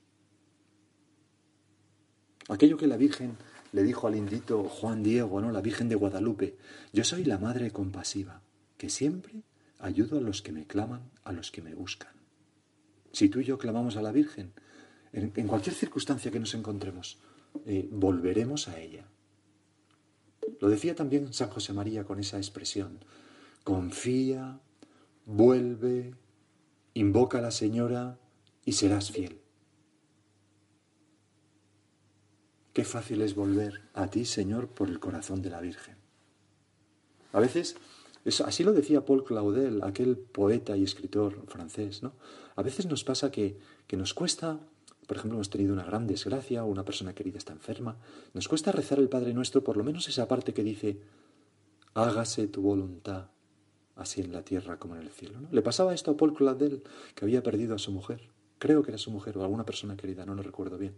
Aquello 2.50 2.77
que 2.77 2.88
la 2.88 2.98
Virgen 2.98 3.38
le 3.72 3.84
dijo 3.84 4.08
al 4.08 4.15
indito 4.15 4.63
Juan 4.63 5.03
Diego, 5.03 5.39
¿no? 5.39 5.51
La 5.51 5.62
Virgen 5.62 5.88
de 5.88 5.96
Guadalupe, 5.96 6.58
yo 6.91 7.03
soy 7.03 7.24
la 7.24 7.38
madre 7.38 7.72
compasiva, 7.72 8.41
que 8.77 8.89
siempre 8.89 9.43
ayudo 9.84 10.18
a 10.18 10.22
los 10.22 10.42
que 10.42 10.54
me 10.54 10.66
claman, 10.66 11.12
a 11.25 11.34
los 11.34 11.52
que 11.52 11.62
me 11.62 11.75
buscan. 11.75 12.13
Si 13.12 13.28
tú 13.30 13.42
y 13.42 13.44
yo 13.44 13.58
clamamos 13.58 13.98
a 13.98 14.02
la 14.02 14.13
Virgen, 14.13 14.54
en, 15.12 15.48
cualquier 15.48 15.75
circunstancia 15.75 16.32
que 16.32 16.40
nos 16.40 16.54
encontremos, 16.56 17.20
eh, 17.66 17.88
volveremos 17.92 18.70
a 18.70 18.80
ella. 18.80 19.06
Lo 20.62 20.70
decía 20.70 20.96
también 20.96 21.34
San 21.34 21.50
José 21.50 21.74
María 21.74 22.06
con 22.06 22.20
esa 22.20 22.38
expresión. 22.38 23.00
Confía, 23.66 24.62
vuelve, 25.25 26.16
invoca 26.94 27.40
a 27.40 27.42
la 27.42 27.52
Señora 27.52 28.18
y 28.66 28.72
serás 28.72 29.12
fiel. 29.12 29.42
Qué 32.72 32.86
fácil 32.86 33.22
es 33.22 33.36
volver 33.36 33.82
a 33.94 34.08
ti, 34.08 34.24
Señor, 34.25 34.70
por 34.70 34.90
el 34.90 35.00
corazón 35.00 35.42
de 35.42 35.50
la 35.50 35.60
Virgen. 35.60 35.98
A 37.34 37.40
veces, 37.40 37.75
así 38.25 38.63
lo 38.63 38.74
decía 38.74 39.06
Paul 39.06 39.24
Claudel, 39.24 39.84
aquel 39.84 40.18
poeta 40.18 40.77
y 40.77 40.84
escritor 40.84 41.46
francés, 41.48 42.03
¿no? 42.03 42.13
A 42.56 42.62
veces 42.62 42.86
nos 42.86 43.03
pasa 43.03 43.32
que, 43.32 43.58
que 43.88 43.98
nos 43.98 44.13
cuesta 44.13 44.60
por 45.08 45.18
ejemplo, 45.18 45.38
hemos 45.38 45.50
tenido 45.50 45.74
una 45.74 45.84
gran 45.84 46.08
desgracia 46.08 46.63
una 46.63 46.86
persona 46.86 47.13
querida 47.13 47.38
está 47.38 47.53
enferma, 47.53 47.98
nos 48.34 48.48
cuesta 48.48 48.72
rezar 48.72 49.00
el 49.00 49.10
Padre 49.10 49.34
Nuestro, 49.34 49.63
por 49.63 49.77
lo 49.77 49.84
menos 49.84 50.08
esa 50.08 50.27
parte 50.27 50.53
que 50.53 50.63
dice, 50.63 51.00
hágase 51.94 52.48
tu 52.48 52.62
voluntad, 52.62 53.27
así 53.96 54.22
en 54.22 54.32
la 54.32 54.44
tierra 54.44 54.80
como 54.80 54.96
en 54.96 55.01
el 55.01 55.10
cielo. 55.10 55.42
¿no? 55.42 55.50
Le 55.51 55.62
pasaba 55.62 55.94
esto 55.94 56.12
a 56.12 56.18
Paul 56.18 56.34
Claudel, 56.34 56.84
que 57.15 57.25
había 57.25 57.44
perdido 57.44 57.75
a 57.75 57.80
su 57.80 57.92
mujer, 57.92 58.30
creo 58.60 58.82
que 58.84 58.92
era 58.92 58.98
su 58.98 59.12
mujer 59.12 59.38
o 59.38 59.44
alguna 59.44 59.65
persona 59.65 59.98
querida, 59.98 60.25
no 60.25 60.36
lo 60.36 60.44
recuerdo 60.44 60.77
bien. 60.77 60.96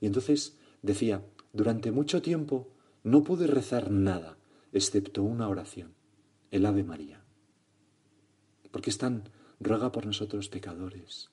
Y 0.00 0.06
entonces 0.06 0.56
decía, 0.80 1.22
durante 1.52 1.92
mucho 1.92 2.22
tiempo 2.22 2.68
no 3.04 3.22
pude 3.22 3.46
rezar 3.46 3.90
nada, 3.90 4.38
excepto 4.72 5.22
una 5.22 5.48
oración, 5.48 5.94
el 6.52 6.64
Ave 6.64 6.84
María. 6.84 7.20
Porque 8.70 8.90
están, 8.90 9.24
ruega 9.58 9.90
por 9.90 10.06
nosotros 10.06 10.48
pecadores, 10.48 11.32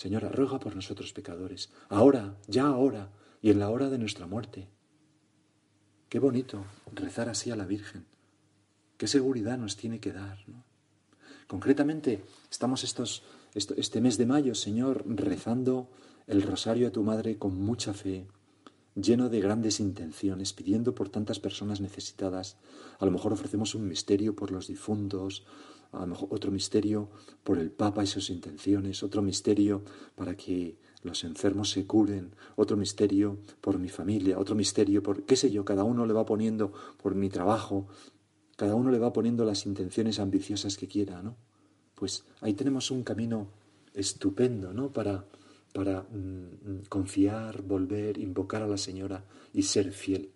Señora, 0.00 0.30
ruega 0.30 0.58
por 0.58 0.74
nosotros 0.74 1.12
pecadores, 1.12 1.68
ahora, 1.90 2.38
ya 2.48 2.64
ahora, 2.64 3.10
y 3.42 3.50
en 3.50 3.58
la 3.58 3.68
hora 3.68 3.90
de 3.90 3.98
nuestra 3.98 4.26
muerte. 4.26 4.66
Qué 6.08 6.18
bonito 6.18 6.64
rezar 6.94 7.28
así 7.28 7.50
a 7.50 7.56
la 7.56 7.66
Virgen. 7.66 8.06
Qué 8.96 9.06
seguridad 9.06 9.58
nos 9.58 9.76
tiene 9.76 10.00
que 10.00 10.14
dar. 10.14 10.38
Concretamente, 11.46 12.24
estamos 12.50 12.82
estos, 12.82 13.24
este 13.54 14.00
mes 14.00 14.16
de 14.16 14.24
mayo, 14.24 14.54
Señor, 14.54 15.04
rezando 15.06 15.90
el 16.26 16.40
rosario 16.40 16.88
a 16.88 16.92
tu 16.92 17.02
Madre 17.02 17.36
con 17.36 17.54
mucha 17.54 17.92
fe, 17.92 18.26
lleno 19.02 19.28
de 19.28 19.40
grandes 19.40 19.80
intenciones, 19.80 20.52
pidiendo 20.52 20.94
por 20.94 21.08
tantas 21.08 21.40
personas 21.40 21.80
necesitadas. 21.80 22.56
A 22.98 23.04
lo 23.04 23.10
mejor 23.10 23.32
ofrecemos 23.32 23.74
un 23.74 23.88
misterio 23.88 24.34
por 24.34 24.50
los 24.50 24.68
difuntos, 24.68 25.44
a 25.92 26.00
lo 26.00 26.06
mejor 26.08 26.28
otro 26.30 26.50
misterio 26.50 27.08
por 27.42 27.58
el 27.58 27.70
Papa 27.70 28.04
y 28.04 28.06
sus 28.06 28.30
intenciones, 28.30 29.02
otro 29.02 29.22
misterio 29.22 29.82
para 30.14 30.36
que 30.36 30.78
los 31.02 31.24
enfermos 31.24 31.70
se 31.70 31.86
curen, 31.86 32.34
otro 32.56 32.76
misterio 32.76 33.38
por 33.60 33.78
mi 33.78 33.88
familia, 33.88 34.38
otro 34.38 34.54
misterio 34.54 35.02
por, 35.02 35.24
qué 35.24 35.36
sé 35.36 35.50
yo, 35.50 35.64
cada 35.64 35.84
uno 35.84 36.06
le 36.06 36.12
va 36.12 36.26
poniendo 36.26 36.72
por 37.02 37.14
mi 37.14 37.28
trabajo, 37.28 37.88
cada 38.56 38.74
uno 38.74 38.90
le 38.90 38.98
va 38.98 39.12
poniendo 39.12 39.44
las 39.44 39.66
intenciones 39.66 40.20
ambiciosas 40.20 40.76
que 40.76 40.86
quiera, 40.86 41.22
¿no? 41.22 41.36
Pues 41.94 42.24
ahí 42.40 42.54
tenemos 42.54 42.90
un 42.90 43.02
camino 43.02 43.48
estupendo, 43.94 44.72
¿no? 44.72 44.92
Para, 44.92 45.24
para 45.72 46.02
mm, 46.02 46.86
confiar, 46.88 47.62
volver, 47.62 48.18
invocar 48.18 48.62
a 48.62 48.66
la 48.66 48.76
Señora 48.76 49.24
y 49.52 49.62
ser 49.62 49.92
fiel. 49.92 50.30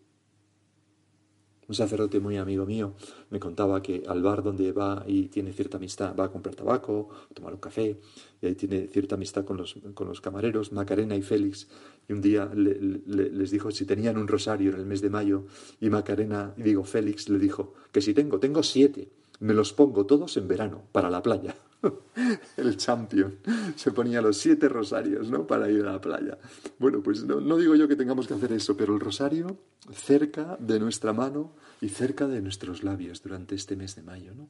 Un 1.67 1.75
sacerdote 1.75 2.21
muy 2.21 2.37
amigo 2.37 2.67
mío 2.67 2.95
me 3.31 3.41
contaba 3.41 3.81
que 3.81 4.03
al 4.07 4.23
bar 4.23 4.43
donde 4.43 4.73
va 4.73 5.03
y 5.07 5.29
tiene 5.29 5.53
cierta 5.53 5.79
amistad, 5.79 6.15
va 6.15 6.25
a 6.25 6.31
comprar 6.31 6.55
tabaco, 6.55 7.09
tomar 7.33 7.55
un 7.55 7.61
café, 7.61 7.99
y 8.43 8.47
ahí 8.47 8.55
tiene 8.55 8.87
cierta 8.87 9.15
amistad 9.15 9.45
con 9.45 9.57
los, 9.57 9.75
con 9.95 10.07
los 10.07 10.21
camareros, 10.21 10.73
Macarena 10.73 11.17
y 11.17 11.23
Félix, 11.23 11.69
y 12.07 12.13
un 12.13 12.21
día 12.21 12.51
les 12.55 13.51
dijo 13.51 13.71
si 13.71 13.87
tenían 13.87 14.19
un 14.19 14.29
rosario 14.29 14.75
en 14.75 14.81
el 14.81 14.87
mes 14.87 15.01
de 15.01 15.09
mayo, 15.09 15.47
y 15.81 15.89
Macarena, 15.89 16.53
y 16.59 16.63
digo 16.63 16.85
Félix, 16.85 17.31
le 17.31 17.39
dijo 17.39 17.73
que 17.93 18.03
si 18.03 18.13
tengo, 18.13 18.39
tengo 18.39 18.63
siete, 18.63 19.11
me 19.41 19.55
los 19.55 19.73
pongo 19.73 20.05
todos 20.05 20.37
en 20.37 20.47
verano, 20.47 20.83
para 20.93 21.09
la 21.09 21.23
playa. 21.23 21.57
el 22.57 22.77
champion. 22.77 23.39
Se 23.77 23.93
ponía 23.93 24.21
los 24.21 24.37
siete 24.39 24.69
rosarios, 24.69 25.31
¿no? 25.31 25.47
Para 25.47 25.71
ir 25.71 25.85
a 25.87 25.93
la 25.93 26.01
playa. 26.01 26.39
Bueno, 26.79 27.03
pues 27.03 27.25
no, 27.25 27.41
no, 27.41 27.57
digo 27.57 27.75
yo 27.75 27.89
que 27.89 27.97
tengamos 27.97 28.27
que 28.27 28.35
hacer 28.35 28.53
eso, 28.53 28.77
pero 28.77 28.95
el 28.95 29.01
rosario 29.01 29.59
cerca 29.93 30.57
de 30.59 30.81
nuestra 30.81 31.13
mano 31.13 31.53
y 31.81 31.89
cerca 31.89 32.27
de 32.27 32.41
nuestros 32.41 32.83
labios 32.83 33.23
durante 33.23 33.55
este 33.55 33.77
mes 33.77 33.95
de 33.97 34.03
mayo, 34.03 34.35
¿no? 34.35 34.49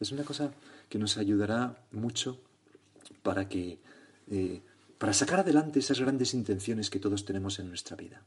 Es 0.00 0.12
una 0.12 0.24
cosa 0.24 0.52
que 0.88 0.98
nos 0.98 1.16
ayudará 1.16 1.82
mucho 1.92 2.38
para 3.22 3.48
que, 3.48 3.80
eh, 4.30 4.62
para 4.98 5.12
sacar 5.12 5.40
adelante 5.40 5.78
esas 5.78 6.00
grandes 6.00 6.34
intenciones 6.34 6.90
que 6.90 7.00
todos 7.00 7.24
tenemos 7.24 7.58
en 7.58 7.68
nuestra 7.68 7.96
vida. 7.96 8.22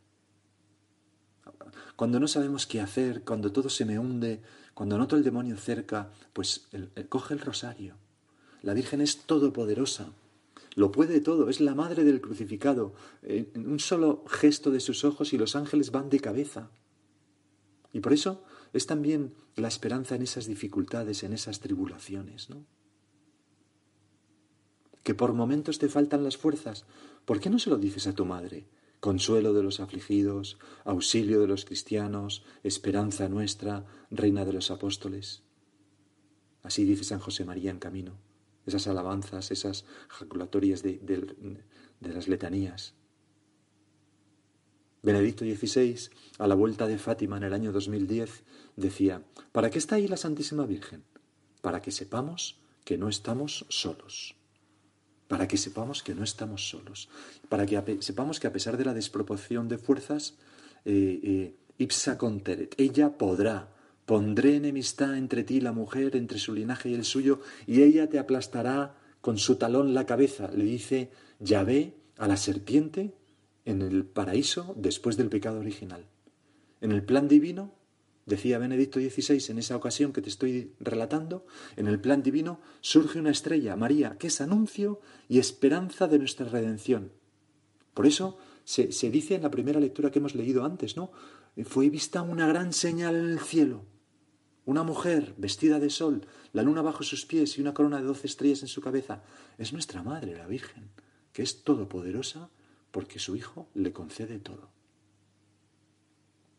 cuando 1.95 2.17
no 2.17 2.29
sabemos 2.29 2.65
qué 2.65 2.79
hacer, 2.79 3.23
cuando 3.23 3.51
todo 3.51 3.69
se 3.69 3.83
me 3.83 3.99
hunde, 3.99 4.41
cuando 4.73 4.97
noto 4.97 5.17
el 5.17 5.23
demonio 5.23 5.57
cerca, 5.57 6.09
pues 6.31 6.69
coge 7.09 7.33
el 7.33 7.41
rosario. 7.41 7.97
La 8.61 8.73
Virgen 8.73 9.01
es 9.01 9.19
todopoderosa, 9.25 10.11
lo 10.75 10.91
puede 10.91 11.19
todo, 11.19 11.49
es 11.49 11.59
la 11.59 11.75
madre 11.75 12.03
del 12.03 12.21
crucificado. 12.21 12.93
En 13.23 13.67
un 13.69 13.79
solo 13.79 14.23
gesto 14.27 14.71
de 14.71 14.79
sus 14.79 15.03
ojos 15.03 15.33
y 15.33 15.37
los 15.37 15.55
ángeles 15.55 15.91
van 15.91 16.09
de 16.09 16.19
cabeza. 16.19 16.71
Y 17.91 17.99
por 17.99 18.13
eso 18.13 18.43
es 18.71 18.85
también 18.85 19.33
la 19.55 19.67
esperanza 19.67 20.15
en 20.15 20.21
esas 20.21 20.45
dificultades, 20.45 21.23
en 21.23 21.33
esas 21.33 21.59
tribulaciones, 21.59 22.49
¿no? 22.49 22.65
Que 25.03 25.15
por 25.15 25.33
momentos 25.33 25.79
te 25.79 25.89
faltan 25.89 26.23
las 26.23 26.37
fuerzas. 26.37 26.85
¿Por 27.25 27.39
qué 27.39 27.49
no 27.49 27.57
se 27.57 27.71
lo 27.71 27.77
dices 27.77 28.05
a 28.05 28.13
tu 28.13 28.25
madre? 28.25 28.67
Consuelo 28.99 29.53
de 29.53 29.63
los 29.63 29.79
afligidos, 29.79 30.59
auxilio 30.85 31.41
de 31.41 31.47
los 31.47 31.65
cristianos, 31.65 32.43
esperanza 32.63 33.27
nuestra, 33.27 33.85
reina 34.11 34.45
de 34.45 34.53
los 34.53 34.71
apóstoles. 34.71 35.41
Así 36.61 36.83
dice 36.83 37.05
San 37.05 37.19
José 37.19 37.43
María 37.43 37.71
en 37.71 37.79
camino 37.79 38.28
esas 38.69 38.87
alabanzas, 38.87 39.51
esas 39.51 39.85
jaculatorias 40.07 40.81
de, 40.83 40.99
de 41.99 42.13
las 42.13 42.27
letanías. 42.27 42.95
Benedicto 45.01 45.45
XVI, 45.45 46.09
a 46.39 46.47
la 46.47 46.55
vuelta 46.55 46.85
de 46.85 46.97
Fátima 46.97 47.37
en 47.37 47.43
el 47.43 47.53
año 47.53 47.71
2010, 47.71 48.43
decía, 48.75 49.23
¿para 49.51 49.69
qué 49.69 49.77
está 49.77 49.95
ahí 49.95 50.07
la 50.07 50.17
Santísima 50.17 50.65
Virgen? 50.65 51.03
Para 51.61 51.81
que 51.81 51.91
sepamos 51.91 52.59
que 52.83 52.97
no 52.97 53.07
estamos 53.07 53.65
solos. 53.69 54.35
Para 55.27 55.47
que 55.47 55.57
sepamos 55.57 56.03
que 56.03 56.15
no 56.15 56.23
estamos 56.23 56.69
solos. 56.69 57.07
Para 57.47 57.65
que 57.65 57.99
sepamos 58.01 58.39
que 58.39 58.47
a 58.47 58.51
pesar 58.51 58.77
de 58.77 58.85
la 58.85 58.93
desproporción 58.93 59.69
de 59.69 59.77
fuerzas, 59.77 60.35
eh, 60.83 61.19
eh, 61.23 61.55
ipsa 61.77 62.17
conteret, 62.17 62.75
ella 62.77 63.17
podrá, 63.17 63.71
Pondré 64.09 64.55
enemistad 64.55 65.15
entre 65.15 65.43
ti 65.43 65.61
la 65.61 65.71
mujer, 65.71 66.15
entre 66.15 66.39
su 66.39 66.51
linaje 66.55 66.89
y 66.89 66.95
el 66.95 67.05
suyo, 67.05 67.41
y 67.67 67.83
ella 67.83 68.09
te 68.09 68.17
aplastará 68.17 68.95
con 69.21 69.37
su 69.37 69.57
talón 69.57 69.93
la 69.93 70.07
cabeza. 70.07 70.49
Le 70.51 70.63
dice 70.63 71.11
Yahvé 71.39 71.93
a 72.17 72.27
la 72.27 72.35
serpiente 72.35 73.13
en 73.65 73.83
el 73.83 74.05
paraíso 74.05 74.73
después 74.75 75.15
del 75.15 75.29
pecado 75.29 75.59
original. 75.59 76.07
En 76.81 76.91
el 76.91 77.03
plan 77.03 77.27
divino, 77.27 77.75
decía 78.25 78.57
Benedicto 78.57 78.99
XVI 78.99 79.51
en 79.51 79.59
esa 79.59 79.75
ocasión 79.75 80.11
que 80.11 80.23
te 80.23 80.29
estoy 80.29 80.73
relatando, 80.79 81.45
en 81.75 81.85
el 81.85 82.01
plan 82.01 82.23
divino 82.23 82.61
surge 82.81 83.19
una 83.19 83.29
estrella, 83.29 83.75
María, 83.75 84.17
que 84.17 84.25
es 84.25 84.41
anuncio 84.41 85.01
y 85.27 85.37
esperanza 85.37 86.07
de 86.07 86.17
nuestra 86.17 86.49
redención. 86.49 87.11
Por 87.93 88.07
eso 88.07 88.39
se, 88.63 88.91
se 88.91 89.11
dice 89.11 89.35
en 89.35 89.43
la 89.43 89.51
primera 89.51 89.79
lectura 89.79 90.09
que 90.09 90.17
hemos 90.17 90.33
leído 90.33 90.65
antes, 90.65 90.97
¿no? 90.97 91.11
Fue 91.63 91.91
vista 91.91 92.23
una 92.23 92.47
gran 92.47 92.73
señal 92.73 93.15
en 93.15 93.29
el 93.29 93.39
cielo 93.39 93.85
una 94.69 94.83
mujer 94.83 95.33
vestida 95.35 95.79
de 95.79 95.89
sol, 95.89 96.27
la 96.53 96.61
luna 96.61 96.83
bajo 96.83 97.01
sus 97.01 97.25
pies 97.25 97.57
y 97.57 97.61
una 97.61 97.73
corona 97.73 97.97
de 97.97 98.03
doce 98.03 98.27
estrellas 98.27 98.61
en 98.61 98.67
su 98.67 98.81
cabeza, 98.81 99.23
es 99.57 99.73
nuestra 99.73 100.03
Madre, 100.03 100.37
la 100.37 100.45
Virgen, 100.45 100.91
que 101.33 101.41
es 101.41 101.63
todopoderosa 101.63 102.51
porque 102.91 103.17
su 103.17 103.35
Hijo 103.35 103.67
le 103.73 103.91
concede 103.91 104.37
todo. 104.37 104.69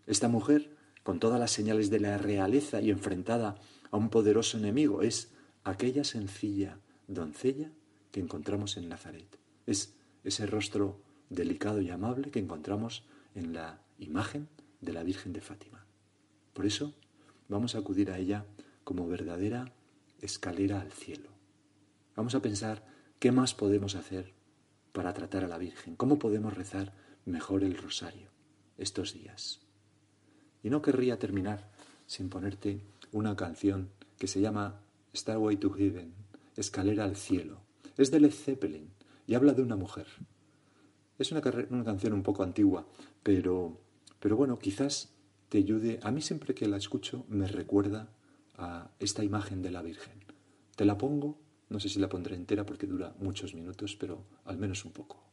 Esta 0.09 0.27
mujer, 0.27 0.77
con 1.05 1.21
todas 1.21 1.39
las 1.39 1.53
señales 1.53 1.89
de 1.89 2.01
la 2.01 2.19
realeza 2.19 2.81
y 2.81 2.91
enfrentada 2.91 3.61
a 3.93 3.97
un 3.97 4.11
poderoso 4.11 4.59
enemigo, 4.59 5.03
es 5.03 5.31
aquella 5.63 6.03
sencilla 6.03 6.81
doncella 7.07 7.71
que 8.11 8.19
encontramos 8.19 8.77
en 8.77 8.89
Nazaret. 8.89 9.39
Es 9.67 9.95
ese 10.25 10.47
rostro 10.47 11.01
delicado 11.29 11.81
y 11.81 11.91
amable 11.91 12.33
que 12.33 12.41
encontramos 12.41 13.05
en 13.37 13.53
la 13.53 13.81
imagen 14.01 14.49
de 14.81 14.95
la 14.95 15.05
Virgen 15.05 15.33
de 15.33 15.43
Fátima. 15.43 15.87
Por 16.55 16.67
eso, 16.67 16.93
vamos 17.51 17.75
a 17.75 17.79
acudir 17.79 18.11
a 18.11 18.19
ella 18.19 18.47
como 18.85 19.07
verdadera 19.07 19.73
escalera 20.21 20.81
al 20.81 20.93
cielo. 20.93 21.29
Vamos 22.17 22.35
a 22.35 22.41
pensar 22.41 22.87
qué 23.19 23.33
más 23.33 23.55
podemos 23.55 23.97
hacer 23.97 24.33
para 24.93 25.13
tratar 25.13 25.45
a 25.45 25.49
la 25.49 25.59
Virgen, 25.59 25.97
cómo 25.97 26.19
podemos 26.19 26.55
rezar 26.55 26.95
mejor 27.27 27.65
el 27.65 27.77
rosario 27.77 28.31
estos 28.79 29.13
días. 29.13 29.61
Y 30.63 30.71
no 30.71 30.81
querría 30.81 31.19
terminar 31.19 31.71
sin 32.07 32.29
ponerte 32.29 32.81
una 33.13 33.37
canción 33.37 33.91
que 34.19 34.27
se 34.27 34.41
llama 34.41 34.81
Starway 35.15 35.57
to 35.57 35.71
Heaven, 35.71 36.15
Escalera 36.57 37.05
al 37.05 37.17
cielo. 37.17 37.61
Es 37.97 38.11
de 38.11 38.21
Led 38.21 38.33
Zeppelin 38.33 38.91
y 39.27 39.35
habla 39.35 39.53
de 39.55 39.63
una 39.63 39.77
mujer. 39.77 40.07
Es 41.19 41.33
una, 41.33 41.43
una 41.71 41.85
canción 41.85 42.13
un 42.13 42.23
poco 42.23 42.43
antigua, 42.43 42.87
pero, 43.23 43.79
pero 44.19 44.37
bueno, 44.37 44.59
quizás 44.59 45.15
te 45.51 45.59
ayude. 45.59 45.99
A 46.03 46.11
mí 46.11 46.23
siempre 46.23 46.55
que 46.55 46.67
la 46.67 46.79
escucho 46.79 47.27
me 47.29 47.47
recuerda 47.47 48.09
a 48.57 48.91
esta 48.99 49.23
imagen 49.23 49.61
de 49.61 49.71
la 49.71 49.83
Virgen. 49.83 50.15
Te 50.77 50.85
la 50.87 50.97
pongo, 50.97 51.39
no 51.69 51.81
sé 51.81 51.89
si 51.89 51.99
la 51.99 52.09
pondré 52.09 52.37
entera 52.37 52.65
porque 52.65 52.87
dura 52.87 53.15
muchos 53.19 53.55
minutos, 53.55 53.97
pero 53.97 54.25
al 54.45 54.57
menos 54.57 54.85
un 54.85 54.93
poco. 54.93 55.30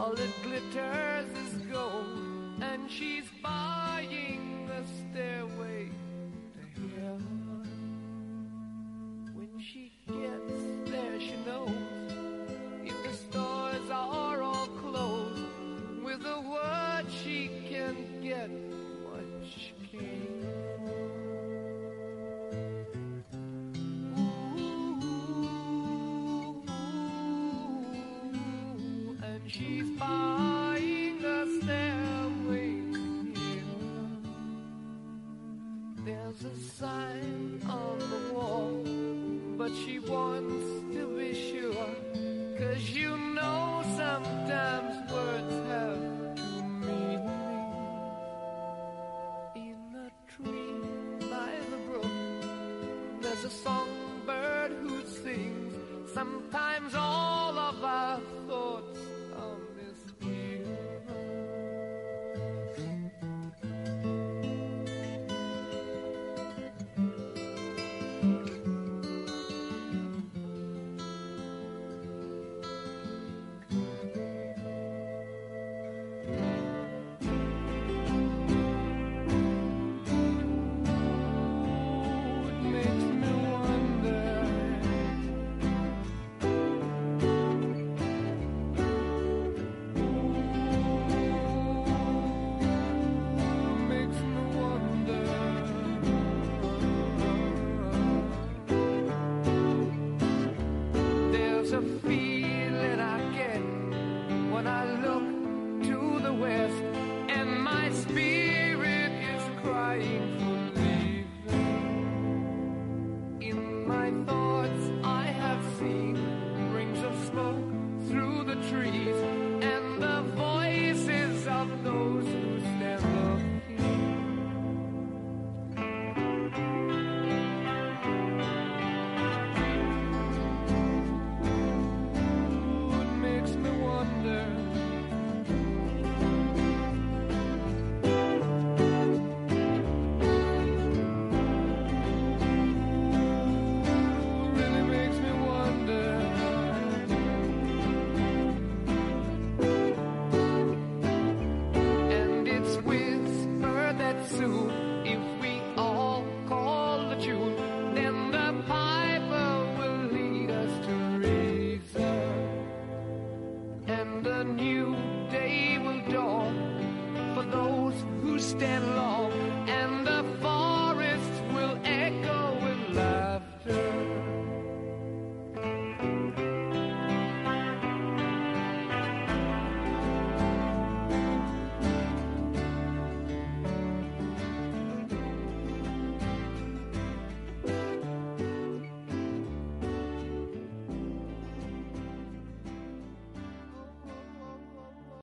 all 0.00 0.14
that 0.14 0.42
glitter. 0.42 1.09
There's 36.42 36.54
a 36.54 36.70
sign 36.70 37.60
on 37.68 37.98
the 37.98 38.32
wall, 38.32 38.82
but 39.58 39.70
she 39.74 39.98
wants 39.98 40.94
to 40.94 41.18
be 41.18 41.34
sure, 41.34 41.86
cause 42.56 42.88
you 42.88 43.18
know. 43.18 43.29